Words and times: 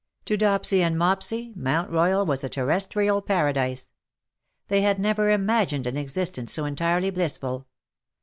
To 0.25 0.35
Dopsy 0.35 0.81
and 0.81 0.97
Mopsy 0.97 1.53
Mount 1.55 1.91
Royal 1.91 2.25
was 2.25 2.43
a 2.43 2.49
terrestrial 2.49 3.21
paradise. 3.21 3.91
They 4.67 4.81
had 4.81 4.97
never 4.99 5.29
imagined 5.29 5.85
an 5.85 5.95
existence 5.95 6.51
so 6.53 6.65
entirely 6.65 7.11
blissful. 7.11 7.67